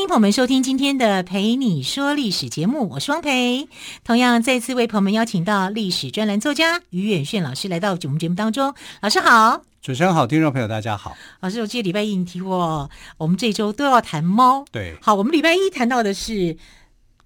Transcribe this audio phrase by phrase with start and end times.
[0.00, 3.68] 欢迎朋友们收听今天的《陪你说历史》节目，我是汪培。
[4.02, 8.74] 同样再次为朋友们邀请到历史专栏作家于远炫老师来到我们节目当中。
[9.02, 11.14] 老师好，主持人好，听众朋友大家好。
[11.40, 14.64] 老师，我记得礼拜一你提过，我们这周都要谈猫。
[14.72, 16.56] 对，好，我们礼拜一谈到的是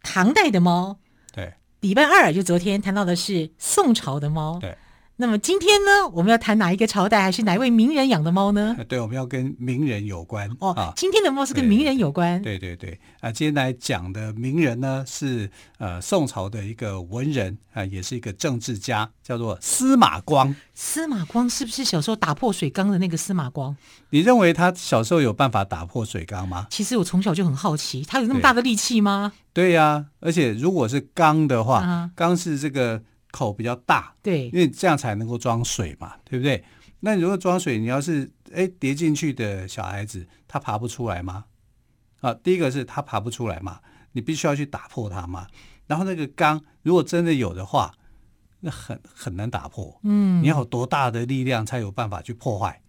[0.02, 0.98] 唐代的猫。
[1.32, 4.58] 对，礼拜二就昨天谈到的是宋朝的猫。
[4.60, 4.76] 对。
[5.16, 8.76] 那么今天呢，我们要谈哪一个朝代，还是哪一位名人养的猫呢？
[8.88, 10.72] 对，我们要跟名人有关哦。
[10.72, 12.42] 啊，今天的猫是跟名人有关。
[12.42, 15.48] 对对对，啊，今天来讲的名人呢是
[15.78, 20.52] 呃宋朝的一个文人啊，也是一个政治家，叫做司马光。
[20.74, 23.76] 司马光是不是小时候打破水缸的那个司马光？
[24.10, 26.66] 你认为他小时候有办法打破水缸吗？
[26.70, 29.32] 其实我从小就很好奇，他有那么大的力气吗？
[29.52, 33.00] 对呀，啊，而且如果是缸的话，啊，缸是这个。
[33.34, 36.62] 口比较大，对，因为这样才能够装水嘛，对不对？
[37.00, 41.46] 那你如果装水，你要是哎跌进去的小孩子，他爬不出来吗？
[42.20, 43.80] 啊，第一个是他爬不出来嘛，
[44.12, 45.48] 你必须要去打破它嘛。
[45.88, 47.92] 然后那个缸如果真的有的话，
[48.60, 52.80] 那很很难打破，嗯，你要有多大的力量才有办法去破坏？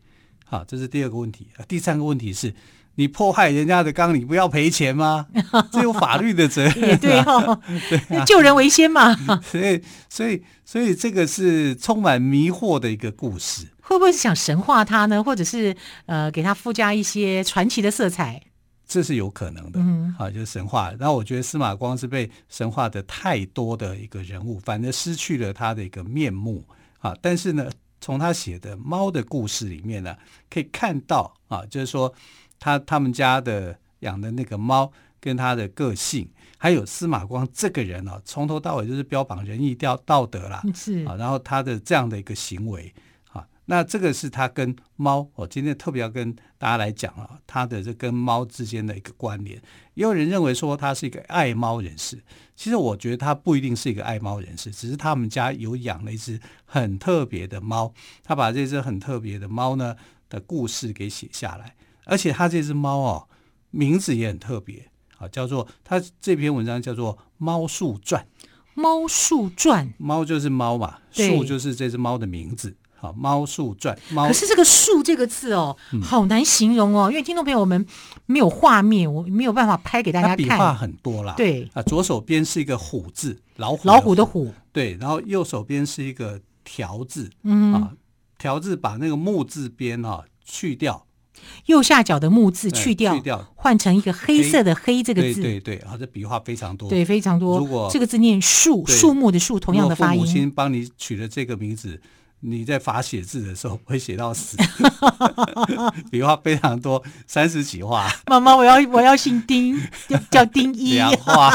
[0.45, 1.49] 好，这是第二个问题。
[1.67, 2.53] 第三个问题是。
[2.97, 5.27] 你破坏人家的缸，你不要赔钱吗？
[5.71, 6.89] 这有法律的责任。
[6.89, 9.13] 也对哦， 对啊，救人为先嘛。
[9.43, 13.67] 所以，所以，所以这个是充满迷惑的一个故事。
[13.81, 15.21] 会不会是想神化他呢？
[15.21, 18.41] 或者是呃，给他附加一些传奇的色彩？
[18.87, 19.79] 这是有可能的。
[19.79, 20.91] 嗯，啊，就是神话。
[20.97, 26.63] 然后我觉得司马光是被神化的太多的一个人物，反而失去了他的一个面目
[26.99, 27.13] 啊。
[27.21, 27.69] 但是呢，
[27.99, 30.15] 从他写的猫的故事里面呢，
[30.49, 32.13] 可以看到啊，就是说。
[32.65, 36.27] 他他们家的养的那个猫，跟他的个性，
[36.57, 42.91] 还有司马光这个人啊，从头到尾就是标榜仁义道道德啦，是啊，然后他的这样的一个行为
[43.33, 49.61] 啊，那这个是他跟猫，我今天特别要跟大家来讲啊，他的这跟猫之间的一个关联。
[49.93, 52.19] 也有人认为说他是一个爱猫人士，
[52.55, 57.93] 其实我觉得他不一定是一个爱猫人士，只是他们家有养了一只很特别的猫，
[58.23, 59.95] 他把这只很特别的猫呢
[60.29, 61.75] 的故事给写下来。
[62.05, 63.27] 而且它这只猫哦，
[63.71, 68.23] 名字也很特别啊，叫做它这篇文章叫做《猫树传》。
[68.73, 72.75] 猫树传，猫就是猫嘛，树就是这只猫的名字。
[72.97, 73.97] 好，《猫树传》。
[74.13, 74.27] 猫。
[74.27, 77.85] 可是这个“树”这个字哦，好难形容哦，嗯、因为听众朋友们
[78.25, 80.37] 没有画面，我没有办法拍给大家看。
[80.37, 81.33] 笔画很多啦。
[81.37, 84.53] 对啊，左手边是一个虎字，老虎老虎的虎。
[84.73, 87.93] 对，然后右手边是一个条字，嗯啊，
[88.37, 91.05] 条字把那个木字边啊去掉。
[91.65, 95.41] 右下角的木字去掉，去掉，换成一个黑色的“黑”这个字。
[95.41, 97.57] 对对对，啊，这笔画非常多，对，非常多。
[97.59, 100.21] 如果这个字念“树”，树木的“树”，同样的发音。
[100.21, 101.99] 父母亲帮你取了这个名字，
[102.41, 104.57] 你在罚写字的时候会写到死。
[106.11, 108.07] 笔画非常多，三十几画。
[108.27, 109.79] 妈妈，我要我要姓丁，
[110.29, 110.93] 叫丁一。
[110.93, 111.51] 两画。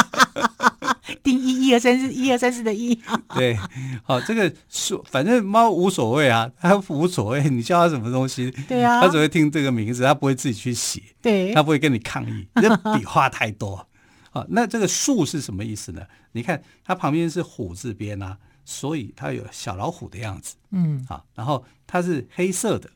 [1.23, 2.93] 丁一，一二三四，一二三四的一。
[3.35, 3.55] 对，
[4.03, 13.87] 好，这个树，反正猫无所谓啊，它无所谓，你叫它什么东西， 对啊，它只会听这个名字，它不会自己去写，对，它不会跟你抗议，这笔画太多。
[14.31, 16.01] 好，那这个树是什么意思呢？
[16.31, 22.89] 你看它旁边是虎字边啊，所以它有小老虎的样子，嗯，好，然后它是黑色的，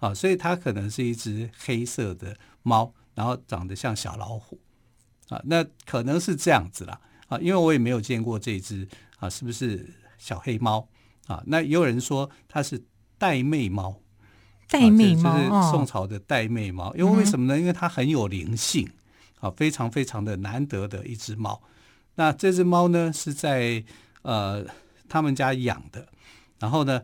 [0.00, 4.58] 啊，所以它可能是一只黑色的猫，然后长得像小老虎，
[5.28, 7.00] 啊，那可能是这样子啦。
[7.30, 8.86] 啊，因为我也没有见过这只
[9.20, 9.88] 啊，是不是
[10.18, 10.86] 小黑猫
[11.28, 11.40] 啊？
[11.46, 12.82] 那也有人说它是
[13.20, 14.00] 玳妹猫，
[14.68, 16.92] 玳妹猫，就是宋朝的玳妹猫。
[16.96, 17.56] 因为为什么呢？
[17.56, 18.90] 因为它很有灵性
[19.38, 21.62] 啊，非常非常的难得的一只猫。
[22.16, 23.84] 那这只猫呢，是在
[24.22, 24.66] 呃
[25.08, 26.08] 他们家养的，
[26.58, 27.00] 然后呢，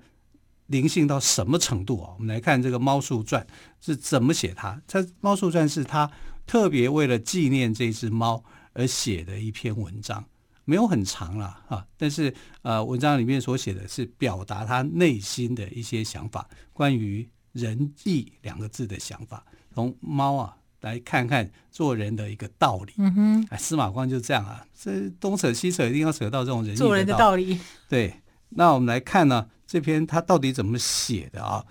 [0.66, 2.14] 灵性到什么程度啊？
[2.18, 3.42] 我们来看这个《猫树传》
[3.80, 4.82] 是怎么写它。
[4.88, 6.10] 它《猫树传》是它
[6.48, 8.42] 特别为了纪念这只猫。
[8.76, 10.22] 而写的一篇文章，
[10.66, 19.42] 没有很长了啊，但是呃，文章里面所写的是表达他内心的一些想法，关于仁义两个字的想法，
[19.74, 22.92] 从猫啊来看看做人的一个道理。
[22.98, 27.58] 嗯哼，哎，司马光就这样啊，这东扯西扯，一定要扯到这种人做人的道理。
[27.88, 28.20] 对，
[28.50, 31.64] 那我们来看呢，这篇他到底怎么写的啊？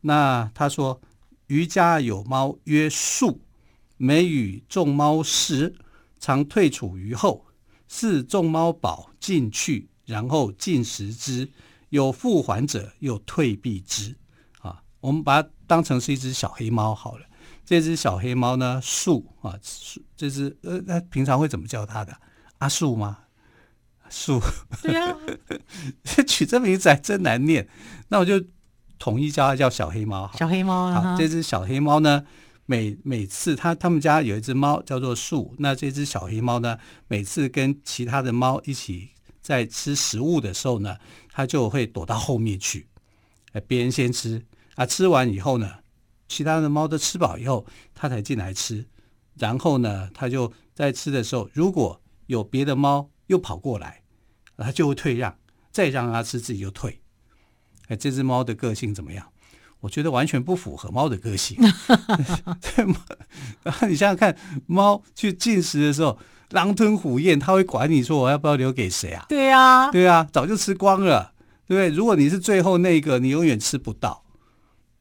[0.00, 1.00] 那他说
[1.46, 3.40] ：“余家有猫曰树，
[3.96, 5.74] 每与众猫食。”
[6.18, 7.46] 常退处于后，
[7.88, 11.50] 是众猫饱进去，然后进食之。
[11.90, 14.14] 有复还者，又退避之。
[14.60, 17.24] 啊，我们把它当成是一只小黑猫好了。
[17.64, 22.14] 这只小黑猫呢，树啊，树，这只呃，那平常会怎么叫它的？
[22.58, 23.20] 阿树吗？
[24.10, 24.38] 树。
[24.82, 25.16] 对呀、啊，
[26.28, 27.66] 取这名字还真难念。
[28.08, 28.42] 那我就
[28.98, 30.30] 统一叫它叫小黑猫。
[30.38, 31.00] 小黑猫啊。
[31.00, 32.26] 好，这只小黑猫呢，
[32.70, 39.08] 每每次他他们家有一只猫叫做树，那这只小黑猫呢，每次跟其他的猫一起
[39.40, 40.98] 在吃食物的时候呢，
[41.32, 42.86] 它就会躲到后面去，
[43.52, 44.44] 哎，别人先吃
[44.74, 45.76] 啊，吃完以后呢。
[46.28, 48.86] 其他的猫都吃饱以后，它才进来吃。
[49.38, 54.02] 然后呢，它就在吃的时候，如果有别的猫又跑过来，
[54.58, 55.34] 它就会退让，
[55.72, 57.00] 再让它吃，自己就退。
[57.86, 59.32] 哎，这只猫的个性怎么样？
[59.80, 61.56] 我觉得完全不符合猫的个性。
[62.76, 62.96] 对吗？
[63.62, 64.36] 然后你想想看，
[64.66, 66.18] 猫去进食的时候，
[66.50, 69.26] 狼吞虎咽，它会管你说我要不要留给谁啊？
[69.28, 71.32] 对呀，对呀，早就吃光了，
[71.66, 71.96] 对不对？
[71.96, 74.24] 如果你是最后那个，你永远吃不到。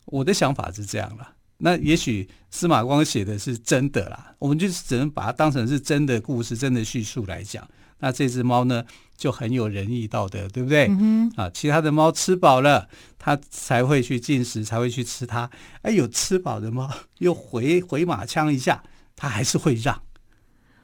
[0.06, 7.68] 我的想法是这样了，那也许司马光写的是真的啦，我们就只能把它当成是真的故事、真的叙述来讲。
[8.00, 8.84] 那这只猫呢，
[9.18, 10.88] 就很有仁义道德，对不对？
[10.90, 15.50] 嗯、啊，其他的猫吃饱了，它才会去进食，才会去吃它。
[15.82, 16.90] 哎，有吃饱的猫
[17.20, 18.84] 又回回马枪一下，
[19.16, 20.02] 它还是会让。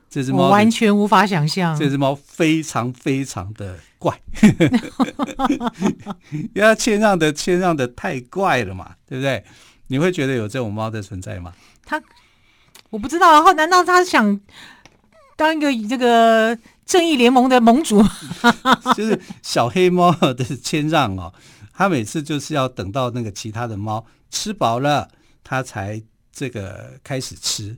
[0.10, 4.22] 这只猫完全无法想象，这只猫非常非常的怪，
[6.32, 9.44] 因为它谦让的谦让的太怪了嘛，对不对？
[9.88, 11.54] 你会觉得有这种猫的存在吗？
[11.84, 12.02] 它
[12.92, 14.40] 我不知道，然后难道他想
[15.36, 18.04] 当一个这个正义联盟的盟主？
[18.96, 21.34] 就是小黑猫的谦让哦，
[21.74, 25.10] 他每次就是要等到那个其他的猫吃饱了，
[25.44, 26.02] 他才
[26.32, 27.78] 这个开始吃。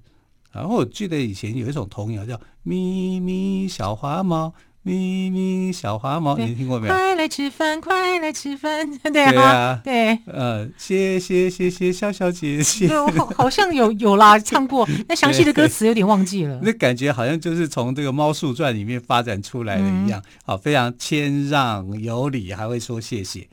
[0.52, 4.54] 然后我记得以前有一种童谣叫“咪咪小花猫，
[4.86, 6.94] 咪咪小花猫”，你听过没有？
[6.94, 16.60] 快来吃饭，快来吃饭， 对啊，对，呃，谢谢谢谢小小姐姐，我，好好像有有啦，唱过， 那详细的歌词有点忘记了。
[16.62, 23.50] 那感觉好像就是从这个《猫树传》里面发展出来的一样，好，非常谦让有礼，还会说谢谢。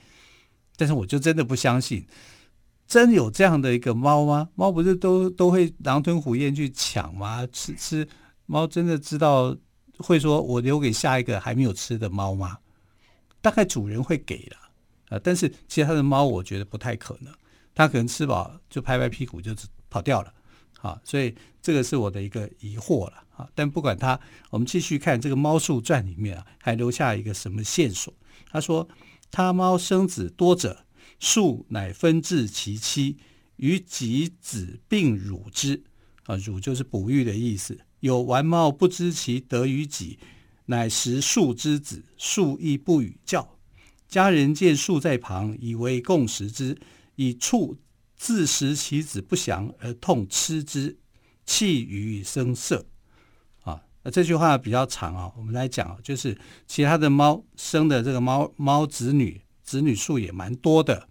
[0.77, 2.05] 但是我就真的不相信。
[2.87, 4.51] 真有这样的一个猫吗？
[4.55, 7.47] 猫不是都都会狼吞虎咽去抢吗？
[7.51, 8.07] 吃吃
[8.45, 9.57] 猫真的知道
[10.03, 12.59] 会说我留给下一个还没有吃的猫吗？
[13.41, 14.57] 大概主人会给了
[15.17, 17.33] 啊，但是其他的猫我觉得不太可能，
[17.75, 19.55] 它可能吃饱就拍拍屁股就
[19.89, 20.35] 跑掉了。
[20.81, 21.33] 啊，所以
[21.63, 23.49] 这个是我的一个疑惑了啊。
[23.55, 24.19] 但不管它，
[24.51, 28.13] 我们继续看这个《猫树传》里面啊，还留下一个什么线索？
[28.51, 28.89] 他说
[29.31, 30.85] ：“他猫生子多者。”
[31.21, 33.17] 树乃分治其妻，
[33.55, 35.85] 与己子并乳之。
[36.25, 37.79] 啊，乳就是哺育的意思。
[38.03, 40.19] 有玩猫不知其得于己，
[40.67, 43.57] 乃食树之子，树亦不与教。
[44.09, 46.77] 家人见树在旁，以为共食之，
[47.15, 47.77] 以畜
[48.17, 50.99] 自食其子不祥而痛吃之，
[51.47, 52.85] 弃于声色。
[53.63, 61.09] 啊，那这句话比较长啊，我们来讲，就是其他的猫生的这个猫猫子女，子女数也蛮多的。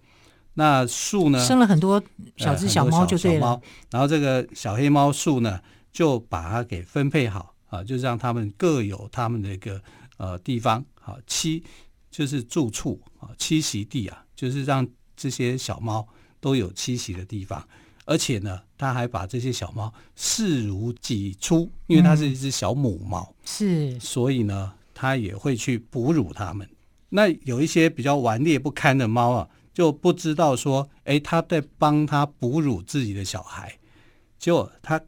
[0.55, 1.41] 那树呢？
[1.47, 2.03] 生了很多
[2.35, 3.47] 小只小猫，就对了。
[3.47, 3.61] 呃、小小猫，
[3.91, 9.81] 然后这个小黑猫树呢，就把它给分配好啊，就让他们各有他们的一个
[10.17, 11.61] 呃地方啊，栖
[12.09, 16.07] 就是住处啊，栖息地啊，就是让这些小猫
[16.39, 17.67] 都有栖息的地方。
[18.05, 26.67] 而且呢，他还把这些小猫视如己出，因为它是一只小母猫，嗯、是，所以呢，他也会去哺乳它们。
[27.09, 29.49] 那有一些比较顽劣不堪的猫啊。
[29.73, 33.73] 就不知道说，哎，他在帮他哺乳自己的小孩，
[34.37, 34.99] 结果他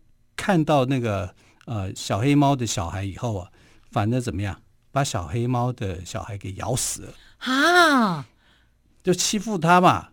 [0.44, 1.34] 看到那个
[1.68, 3.48] 呃小黑猫的小孩以后啊，
[3.92, 4.60] 反正怎么样，
[4.92, 8.28] 把小黑猫的小孩给咬死了啊！
[9.02, 10.10] 就欺负他嘛，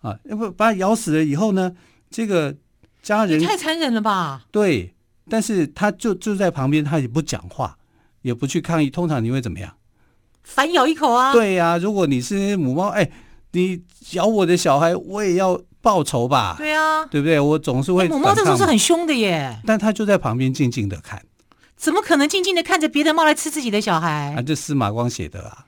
[0.00, 1.76] 啊，要不把他咬死了以后呢，
[2.08, 2.56] 这个
[3.02, 4.46] 家人太残忍了吧？
[4.50, 4.94] 对，
[5.28, 7.76] 但是他就就在旁边，他也不讲话，
[8.22, 8.88] 也不去抗议。
[8.88, 9.76] 通常你会怎么样？
[10.44, 11.34] 反咬一口啊？
[11.34, 13.10] 对呀，如果你是母猫，哎。
[13.56, 16.54] 你咬我的小孩，我也要报仇吧？
[16.56, 17.38] 对啊，对不对？
[17.38, 18.08] 我总是会。
[18.08, 21.22] 母猫这时候是很凶的耶，但他就在旁边静静的看。
[21.76, 24.34] 怎么可能静静的看着别的猫来吃自己的小孩？
[24.36, 25.66] 啊，这司马光写的啊，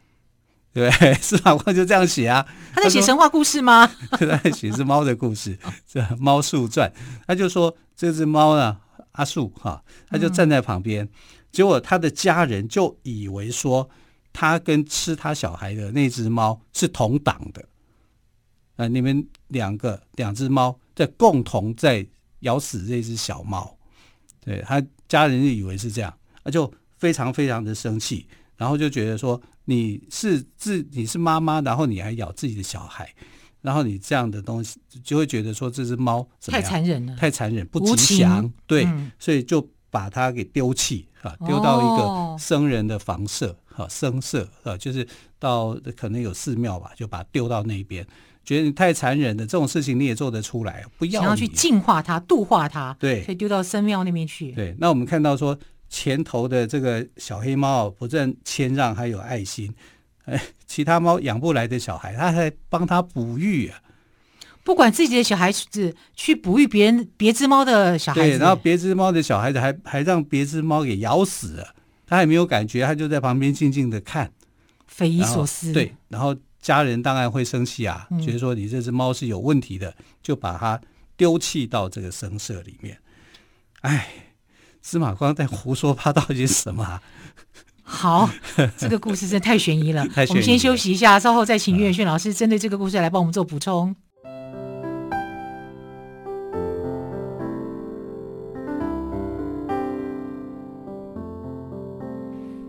[0.73, 1.15] 对不对？
[1.21, 2.47] 司马光就这样写啊。
[2.73, 3.87] 他在写神话故事吗？
[4.13, 6.89] 他在写只猫的故事，这《猫树传》。
[7.27, 8.79] 他就说这只猫呢，
[9.13, 11.09] 阿树哈，他就站在旁边，嗯、
[11.53, 13.87] 结果他的家人就以为说
[14.33, 17.63] 他跟吃他小孩的那只猫是同党的。
[18.77, 18.87] 啊！
[18.89, 22.07] 你们两个两只猫在共同在
[22.41, 23.77] 咬死这只小猫，
[24.41, 26.15] 对他家人就以为是这样，
[26.45, 33.13] 他就非常非常的生气，然后就觉得说你是自你是妈妈，然后你还咬自己的小孩，
[33.63, 45.07] 然后你这样的东西就会觉得说这只猫太残忍了，太残忍，不吉祥，对，嗯、所以就把它给丢弃啊，丢到一个僧人的房舍啊，僧舍啊，就是
[45.39, 48.07] 到可能有寺庙吧，就把它丢到那边，
[48.47, 54.53] 觉得你太残忍了，这种事情你也做得出来，不要想要去净化它、度化它，对，可以丢到僧庙那边去。
[54.53, 55.59] 对，那我们看到说。
[55.89, 59.73] 前头的这个小黑猫不但谦让，还有爱心，
[60.27, 63.79] 哎，其他猫养不来的小孩，他还帮他哺育啊。
[64.65, 71.73] 不管自己的小孩子去哺育别人别只猫的小孩子，对，然后别只猫的小孩子还还让别只猫给咬死了，
[72.05, 74.33] 他还没有感觉，他就在旁边静静的看，
[74.89, 75.73] 匪夷所思。
[75.73, 76.35] 对，然后
[76.67, 80.81] 家人当然会生气啊，觉得说你这只猫是有问题的，就把它
[81.17, 82.99] 丢弃到这个僧舍里面。
[83.83, 84.09] 哎。
[84.83, 87.03] 司马光在胡说八道些什么啊？
[87.83, 88.31] 好，
[88.77, 90.05] 这个故事真的太悬疑了。
[90.07, 90.27] 疑了。
[90.29, 93.95] 我们先休息一下，稍后再请于远炫老师针对这个故事来帮我们做补充。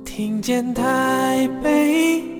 [0.03, 2.36] 听见台北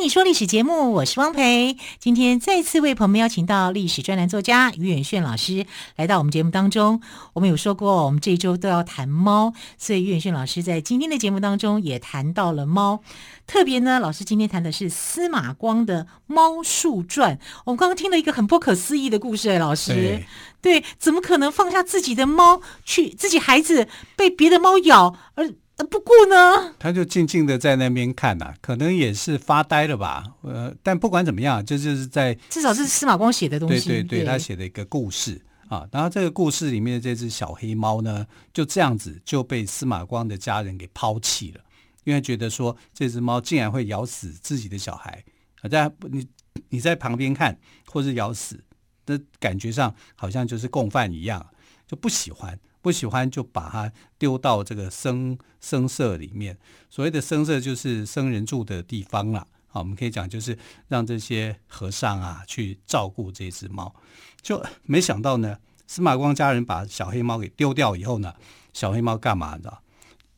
[0.00, 1.76] 你说历史节目，我是汪培。
[1.98, 5.66] 今天再次为朋友们邀请到历史专栏作家于远炫老师
[5.96, 7.02] 来到我们节目当中。
[7.34, 13.02] 我们有说过，我们这一周都要谈猫，所以于远炫老师在今天的节目当中也谈到了猫。
[13.46, 17.36] 特别呢，老师今天谈的是司马光的《猫树传》。
[17.66, 20.24] 我们刚刚听了一个很不可思议的故事，哎，老师，
[20.62, 25.52] 对，怎么可能放下自己的猫去自己孩子被别的猫咬而？
[25.84, 30.24] 不过呢，他就静静的在那边看呐、啊，可能也是发呆了吧。
[30.42, 33.88] 呃，但不管怎么样，这就，就是在至少是司马光写的东西。
[33.88, 35.88] 对对对，对他写的一个故事啊。
[35.92, 41.60] 然后这个故事里面的这只小黑猫呢，就这样子就被司马光的家人给抛弃了，
[42.04, 45.24] 因为觉得说这只猫竟然会咬死自己的小孩，
[45.62, 46.26] 啊，在你
[46.68, 48.62] 你在旁边看或是咬死，
[49.06, 51.44] 那感觉上好像就是共犯一样，
[51.86, 52.58] 就不喜欢。
[52.82, 56.58] 不喜欢就把它丢到这个僧僧舍里面。
[56.88, 59.46] 所谓的僧舍就是僧人住的地方了。
[59.68, 60.58] 好，我们可以讲就是
[60.88, 63.94] 让这些和尚啊去照顾这只猫。
[64.42, 68.34] 就没想到呢，司马光家人把小黑猫给丢掉以后呢，
[68.72, 69.78] 小黑猫干嘛呢？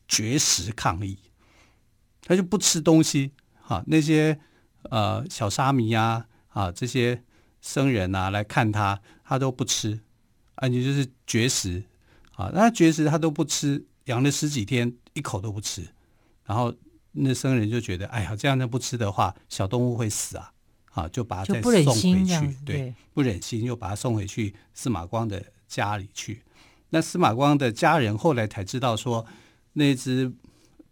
[0.07, 1.17] 绝食抗议，
[2.21, 3.31] 他就不吃东西。
[3.59, 4.39] 哈，那些
[4.83, 7.23] 呃小沙弥呀啊这些
[7.61, 10.01] 僧人啊来看他，他都不吃，
[10.55, 11.85] 而且就是绝食。
[12.35, 15.87] 啊，那绝食他都不吃，养了十几天，一口都不吃。
[16.45, 16.73] 然后
[17.11, 20.51] 那僧人就觉得，哎呀，这样的不吃的话，小动物会死啊！
[20.91, 26.43] 啊，就把它再送回去，对，不忍心又把它送回去司马光的家里去。
[26.89, 29.25] 那司马光的家人后来才知道说，
[29.73, 30.31] 那只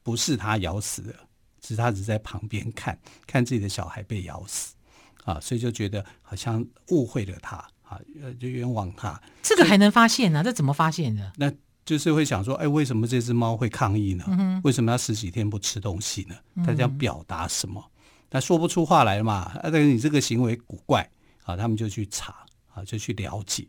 [0.02, 1.14] 不是他咬死的，
[1.60, 4.74] 只是他只在旁边看看自己的小孩被咬死，
[5.24, 7.64] 啊，所以就觉得好像误会了他。
[7.92, 10.44] 啊，呃，就冤枉他，这个还能发现呢、啊？
[10.44, 11.34] 这怎么发现的？
[11.36, 11.52] 那
[11.84, 14.24] 就是会想说，哎，为什么这只猫会抗议呢？
[14.30, 16.36] 嗯、为什么要十几天不吃东西呢？
[16.66, 17.84] 它想表达什么？
[18.30, 19.34] 它、嗯、说不出话来嘛？
[19.34, 21.06] 啊，但是你这个行为古怪
[21.44, 23.68] 啊，他们就去查啊，就去了解，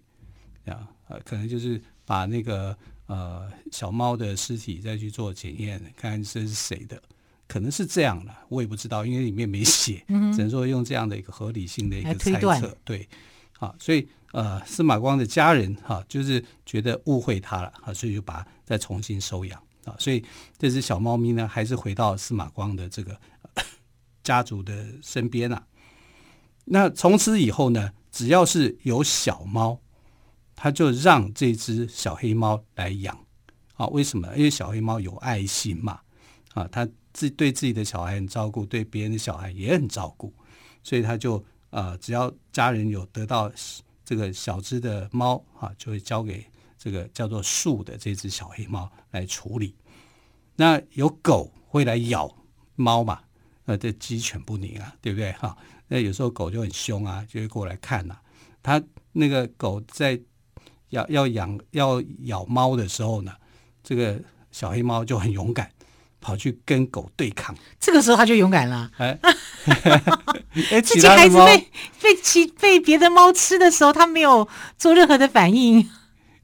[0.66, 0.86] 啊，
[1.24, 2.76] 可能就是把那个
[3.06, 7.02] 呃小猫的尸体再去做检验，看看这是谁的，
[7.48, 13.08] 可能是这样的，我也不知道，因为里面没写，嗯、只能说用这样的一个合理性的一个猜测，对。
[13.62, 19.94] 啊，所以呃，司马光的家人哈、就是觉得误会他了啊，所以就把再重新收养啊。
[20.00, 20.24] 所以
[20.58, 23.16] 这只小猫咪呢，还是回到司马光的这个
[24.24, 25.64] 家族的身边啊。
[26.64, 29.78] 那从此以后呢，只要是有小猫，
[30.56, 33.16] 他就让这只小黑猫来养
[33.74, 33.86] 啊。
[33.86, 34.26] 为什么？
[34.36, 36.00] 因为小黑猫有爱心嘛
[36.54, 40.34] 啊，他自对自己的小孩很照顾，对别人的小孩也很照顾，
[40.82, 41.44] 所以他就。
[41.72, 43.50] 呃，只要家人有得到
[44.04, 46.46] 这个小只的猫啊，就会交给
[46.78, 49.74] 这个叫做树的这只小黑猫来处理。
[50.54, 52.30] 那有狗会来咬
[52.76, 53.22] 猫嘛？
[53.64, 55.32] 呃，这鸡犬不宁啊，对不对？
[55.32, 55.56] 哈，
[55.88, 58.22] 那有时候狗就很凶啊，就会过来看呐、啊。
[58.62, 60.20] 它那个狗在
[60.90, 63.32] 要要养要咬猫的时候呢，
[63.82, 65.72] 这个小黑猫就很勇敢，
[66.22, 67.54] 跑去跟狗对抗。
[67.78, 68.90] 这个时候他就勇敢了。
[68.96, 69.18] 哎，
[70.70, 71.58] 哎，自己孩子被
[72.00, 74.48] 被其被别的猫吃的时候，他没有
[74.78, 75.86] 做任何的反应。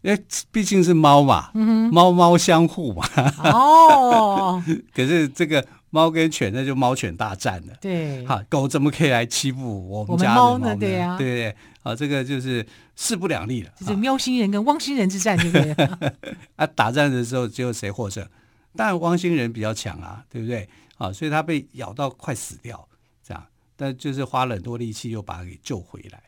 [0.02, 3.04] 因为毕竟是猫嘛，嗯、猫猫相互嘛。
[3.42, 4.62] 哦，
[4.94, 7.74] 可是这个猫跟犬那就猫犬大战了。
[7.80, 10.76] 对，好，狗怎么可以来欺负我们家的猫呢？
[10.76, 13.70] 对呀、啊，对对，啊，这个就是势不两立了。
[13.80, 15.72] 就是喵星人跟汪星人之战，对不对？
[16.54, 18.24] 啊，打战的时候只有谁获胜？
[18.78, 20.68] 当然汪星人比较强啊，对不对？
[20.98, 22.88] 啊，所以他被咬到快死掉，
[23.24, 23.44] 这样，
[23.74, 26.22] 但就是花了很多力气又把它给救回来。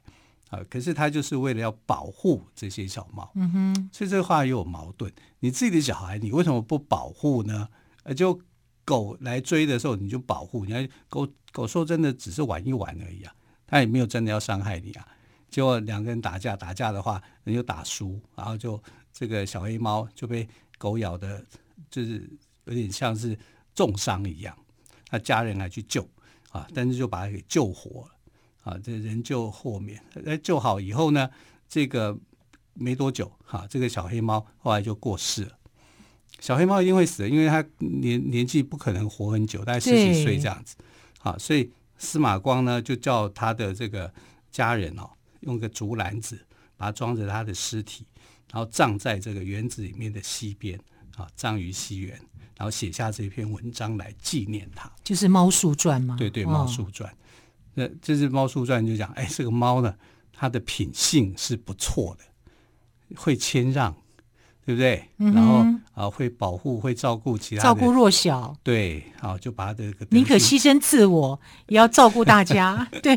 [0.49, 0.59] 啊！
[0.69, 5.13] 可是他就是为了要保护这些小猫，嗯哼，所以这个话又有矛盾。
[5.39, 7.69] 你自己的小孩，你为什么不保护呢？
[8.03, 8.41] 呃，就
[8.85, 10.65] 狗来追的时候，你就保护。
[10.65, 13.33] 你看狗狗说真的，只是玩一玩而已啊，
[13.65, 15.07] 它也没有真的要伤害你啊。
[15.49, 21.45] 结果两个人打架，打架的话，人就打输，然后就这个小黑猫就被狗咬的，
[21.91, 22.29] 就是
[22.65, 23.39] 有点像是
[23.75, 24.57] 重伤一样。
[25.07, 26.09] 他家人来去救
[26.51, 28.17] 啊，但是就把他给救活了。
[28.63, 31.31] 啊，这人救豁免，哎，救好以后呢，
[31.67, 32.17] 这个
[32.75, 35.59] 没多久，哈，这个小黑猫后来就过世了。
[36.41, 40.77] 小黑猫一定会死，因为它年年纪不可能活很久，大概十几岁这样子。
[41.19, 44.13] 好，所以司马光呢就叫他的这个
[44.51, 45.09] 家人哦，
[45.41, 46.39] 用个竹篮子
[46.77, 48.07] 把它装着他的尸体，
[48.53, 50.79] 然后葬在这个园子里面的西边，
[51.21, 52.19] 啊，葬于西园，
[52.57, 54.91] 然后写下这篇文章来纪念他。
[55.05, 56.17] 就是《猫树传》吗？
[56.19, 57.11] 对对，《猫树传》。
[57.75, 59.95] 那这是《猫树传》就讲，哎，这个猫呢，
[60.33, 63.95] 它的品性是不错的，会谦让，
[64.67, 65.09] 对不对？
[65.19, 68.57] 嗯、然后啊，会保护，会照顾其他，照顾弱小。
[68.63, 72.87] 对，好，就把它的宁可牺牲自我，也要照顾大家。
[73.03, 73.15] 对，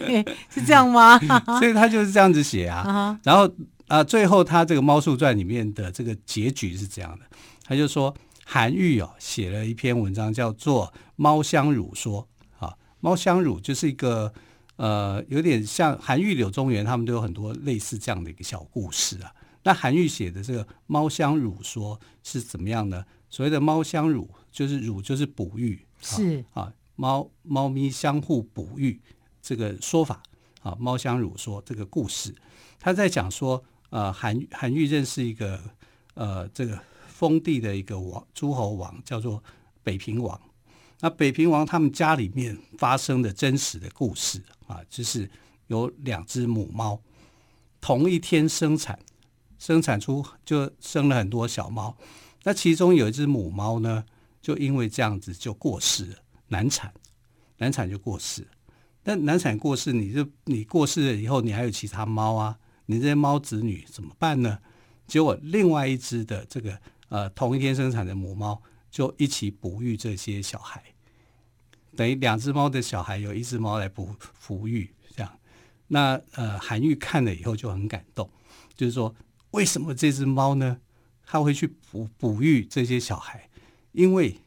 [0.50, 1.18] 是这样吗？
[1.60, 3.20] 所以他就是这样子写啊。
[3.24, 3.50] 然后
[3.88, 7.26] 啊，最后他这个《猫树传》里面的这个结局是这样的，
[7.74, 12.28] 他就说韩愈哦写了一篇文章，叫做《猫相乳说》。
[12.66, 14.34] 啊猫相乳就是一个
[14.76, 19.34] 呃，有点像韩愈、柳宗元他们都有很多类似这样的一个小故事啊。
[19.64, 23.06] 那韩愈写的这个《猫相乳说》是怎么样呢？
[23.30, 29.02] 所谓的猫相乳，就是乳就是哺育，是啊，猫猫咪相互哺育
[29.42, 30.22] 这个说法
[30.62, 30.76] 啊。
[30.80, 32.36] 猫相乳说这个故事，
[32.80, 35.60] 他在讲说，呃，韩韩愈认识一个
[36.14, 36.80] 呃，这个
[37.24, 39.42] 封地的一个王诸侯王，叫做
[39.82, 40.38] 北平王。
[41.00, 45.32] 那北平王他们家里面发生的真实的故事啊，就是
[45.68, 47.02] 有两只母猫
[47.80, 49.00] 同一天生产，
[49.58, 51.96] 生产出就生了很多小猫。
[52.44, 54.04] 那其中有一只母猫呢，
[54.42, 56.18] 就因为这样子就过世了，
[56.50, 56.94] 难产，
[57.56, 58.48] 难产就过世了。
[59.02, 64.60] 但难产过世，你就你过世了以后，你还有其他猫啊，你这些猫子女怎么办呢？
[65.06, 66.80] 结果另外一只的这个
[67.14, 70.84] 呃同一天生产的母猫就一起哺育这些小孩。
[71.96, 74.16] 等于两只猫的小孩有一只猫来哺
[74.48, 75.32] 哺育，这样，
[75.90, 78.28] 那呃韩愈看了以后就很感动，
[78.76, 79.14] 就是说
[79.52, 80.78] 为什么这只猫呢？
[81.24, 83.48] 他会去哺哺育这些小孩？
[83.92, 84.40] 因为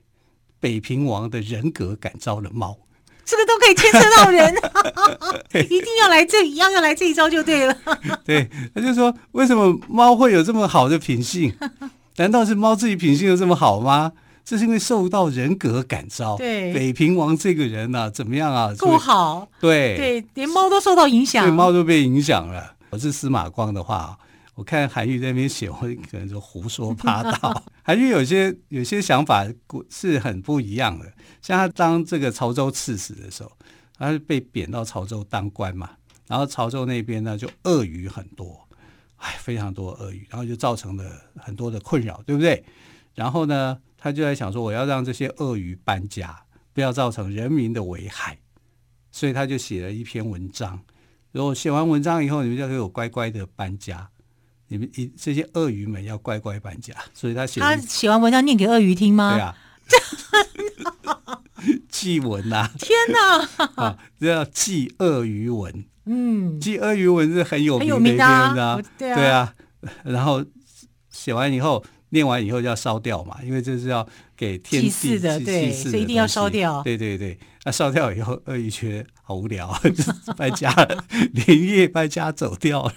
[0.58, 2.76] 北平王的人格感召了猫，
[3.24, 4.52] 这个都可以牵扯到人，
[5.70, 7.78] 一定要来这一样要来这一招就对了。
[8.26, 11.56] 对，他就说为什么猫会有这么好的品性？
[12.16, 14.12] 难道是猫自己品性就这么好吗？
[14.44, 16.36] 这是因为受到人格感召。
[16.36, 18.72] 对，北平王这个人呢、啊，怎么样啊？
[18.78, 19.48] 够好。
[19.60, 21.44] 对对，连猫都受到影响。
[21.44, 22.74] 对，猫都被影响了。
[22.90, 24.16] 我是司马光的话，
[24.54, 27.62] 我看韩愈在那边写，我可能就胡说八道。
[27.82, 29.44] 韩愈有些有些想法
[29.90, 31.06] 是很不一样的。
[31.42, 33.50] 像他当这个潮州刺史的时候，
[33.98, 35.90] 他是被贬到潮州当官嘛，
[36.28, 38.65] 然后潮州那边呢就鳄鱼很多，
[39.26, 41.04] 哎，非常多鳄鱼，然后就造成了
[41.36, 42.64] 很多的困扰，对不对？
[43.14, 48.38] 然后呢，他就在想说，我要让这些鳄鱼搬家，不要造成人民的危害，
[49.10, 50.80] 所以他就写了一篇文章。
[51.32, 54.08] 然后写完文章以后，你们就给我乖乖的搬家，
[54.68, 56.94] 你们一这些鳄鱼们要乖乖搬家。
[57.12, 59.34] 所以他写他写完文章念给鳄鱼听吗？
[59.34, 59.56] 对啊，
[61.88, 62.70] 祭文呐、啊！
[62.78, 63.82] 天哪！
[63.82, 65.84] 啊，这叫祭鳄鱼文。
[66.06, 69.16] 嗯，记鳄鱼文是很有名的一篇文章，对啊。
[69.16, 69.54] 对啊，
[70.04, 70.44] 然后
[71.10, 71.84] 写完以后。
[72.10, 76.80] 念完以后就要烧掉嘛，因为这是要给天地的，对，所以一定要烧掉。
[76.84, 82.92] 对对对，那烧掉以后，鳄鱼觉得好无聊， 就搬家了，连夜搬家走掉了。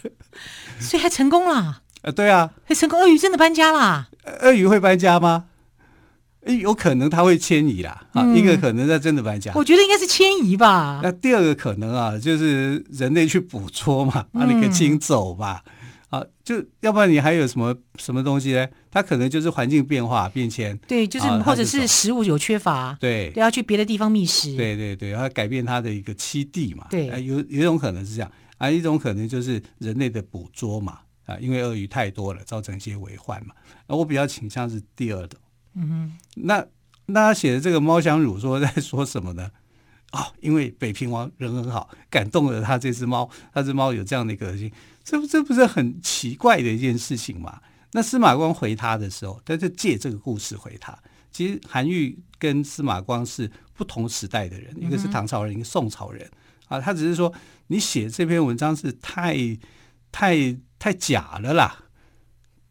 [0.80, 1.82] 所以还成功了。
[2.04, 4.10] 呃，对啊，还成功，鳄鱼真的搬家啦。
[4.42, 5.46] 鳄鱼会搬家吗？
[6.58, 11.00] 有可能它会迁移啦，啊，嗯、一个可能在真的白讲，我觉得应该是迁移吧。
[11.04, 15.64] 那第二个可能啊，就是人类去捕捉嘛，把你给清走吧，
[16.12, 18.68] 嗯、啊，就要不然你还有什么什么东西呢？
[18.92, 33.54] 它可能就是环境变化变迁，对，就是、啊、或者是食物有缺乏，对，要去别的地方觅食，对对对，要改变它的一个栖地嘛，对，有有一种可能是这样，啊，一种可能就是人类的捕捉嘛，啊，因为鳄鱼太多了，造成一些危患嘛，
[33.88, 35.40] 那我比较倾向是第二种。
[35.74, 36.66] 嗯，那
[37.08, 39.50] 那他写的这个猫相乳说在说什么呢？
[40.12, 44.72] 哦，因为北平王人很好，感动了他这只猫，他只猫有这样的个性，
[45.04, 47.62] 这不这不是很奇怪的一件事情吗？
[47.92, 50.98] 那司马光回他的时候，他就借这个故事回他。
[51.32, 56.28] 其实韩愈跟司马光是不同时代的人，一个是唐朝人，一个宋朝人
[56.68, 56.82] 啊。
[56.82, 57.32] 他只是说
[57.68, 59.36] 你写这篇文章是太
[60.12, 61.84] 太太假了啦。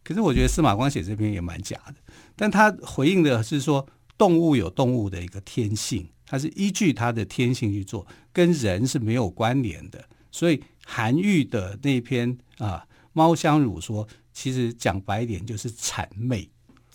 [0.09, 1.95] 可是我觉得司马光写这篇也蛮假的。
[2.35, 10.03] 但他回应的是说，动物有动物的一个天性，它是依据它的天性去做，跟人是没有关联的。
[10.33, 16.49] 所以韩愈的那篇啊，《猫香乳》说，其实讲白一点就是谄媚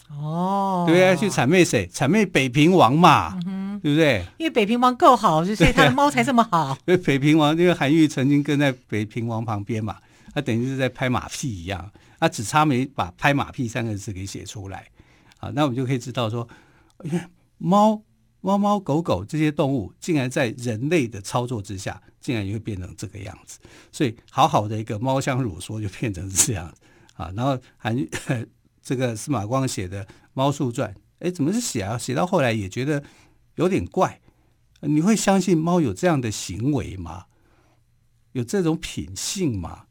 [0.10, 1.16] 哦，对不对？
[1.16, 1.88] 去谄媚谁？
[1.94, 4.26] 谄媚北平王嘛，嗯、对不对？
[4.40, 6.76] 因为北平王够好，所以他的猫才这么好。
[6.88, 9.98] 因为北平王，因为韩愈曾经跟在北平王旁边嘛，
[10.34, 11.92] 他等于是在拍马屁一样，
[12.24, 14.88] 他只差没把“拍马屁”三个字给写出来。
[15.40, 16.48] 啊，那我们就可以知道说，
[17.58, 18.02] 猫、
[18.40, 23.60] 猫猫狗狗这些动物，竟然在人类的操作之下，竟然也会变成这个样子。
[23.92, 26.80] 所以，好好的一个猫香乳说就变成这样子
[27.16, 27.30] 啊。
[27.36, 27.94] 然后还
[28.82, 31.98] 这个司马光写的《猫树传》，哎，怎么是写啊？
[31.98, 33.04] 写到后来也觉得
[33.56, 34.22] 有点怪。
[34.80, 37.26] 你会相信猫有这样的行为吗？
[38.32, 39.88] 有这种品性吗？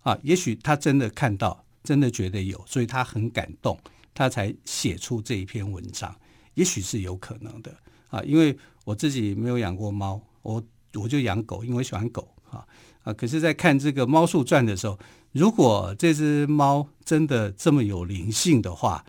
[0.00, 3.78] 啊，也许他真的看到，真的觉得有，所以他很感动。
[4.12, 6.14] 他才写出这一篇文章，
[6.54, 7.74] 也许是有可能的
[8.08, 10.62] 啊，因为我自己没有养过猫，我
[10.94, 12.66] 我就养狗，因为我喜欢狗啊
[13.04, 13.12] 啊。
[13.12, 14.98] 可是，在看这个《猫树传》的时候，
[15.32, 19.02] 如果这只猫真的这么有灵性的话，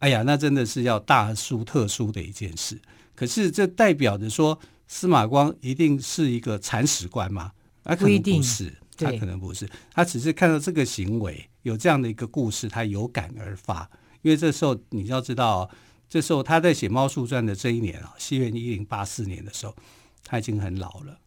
[0.00, 2.78] 哎呀，那真的是要大书特书的一件事。
[3.14, 7.52] 可是，这代表着说司马光一定是一个铲屎官吗？
[7.84, 13.88] 他可能不是，他可能不是，他只是看到这个行为有这样的一个故事，他有感而发。
[14.22, 15.70] 因为这时候你要知道，
[16.08, 19.76] 这时候他在写《猫树传》的这一年啊，西元一零八四年的时候，
[20.24, 21.18] 他已经很老了。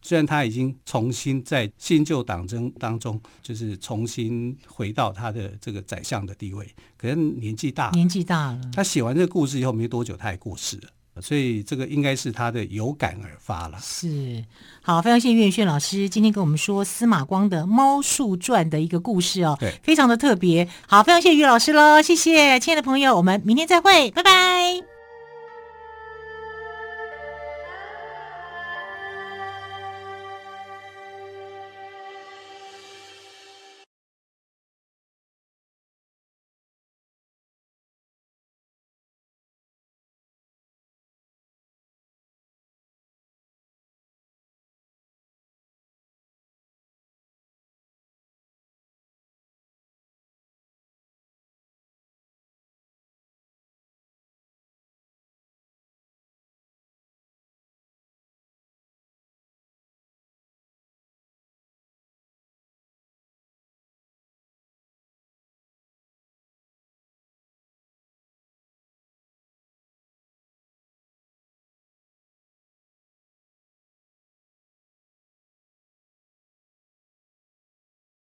[0.00, 8.60] 虽然他已经重新在新旧党争当中，就是重新回到他的这个宰相的地位，可是年纪大，年纪大了。
[8.72, 10.88] 他写完这个故事以后没多久，他也过世了。
[11.20, 13.78] 所以这个应该是他的有感而发了。
[13.80, 14.44] 是，
[14.82, 20.68] 好，非常谢谢岳远炫老师今天跟我们说司马光的《猫树传》的一个故事哦，对，非常的特别。
[20.86, 24.97] 好，非常谢谢岳老师喽，谢谢，亲爱的朋友，我们明天再会，拜拜。